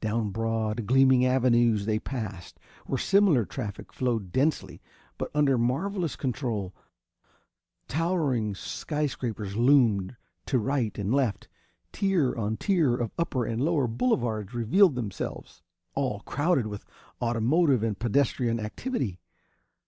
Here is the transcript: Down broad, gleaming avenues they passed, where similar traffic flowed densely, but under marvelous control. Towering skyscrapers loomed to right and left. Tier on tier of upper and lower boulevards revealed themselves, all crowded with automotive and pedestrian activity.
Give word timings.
Down 0.00 0.30
broad, 0.30 0.86
gleaming 0.86 1.24
avenues 1.24 1.86
they 1.86 2.00
passed, 2.00 2.58
where 2.86 2.98
similar 2.98 3.44
traffic 3.44 3.92
flowed 3.92 4.32
densely, 4.32 4.82
but 5.16 5.30
under 5.36 5.56
marvelous 5.56 6.16
control. 6.16 6.74
Towering 7.86 8.56
skyscrapers 8.56 9.54
loomed 9.54 10.16
to 10.46 10.58
right 10.58 10.98
and 10.98 11.14
left. 11.14 11.46
Tier 11.92 12.34
on 12.34 12.56
tier 12.56 12.96
of 12.96 13.12
upper 13.16 13.44
and 13.46 13.62
lower 13.62 13.86
boulevards 13.86 14.52
revealed 14.52 14.96
themselves, 14.96 15.62
all 15.94 16.22
crowded 16.26 16.66
with 16.66 16.84
automotive 17.22 17.84
and 17.84 17.96
pedestrian 17.96 18.58
activity. 18.58 19.20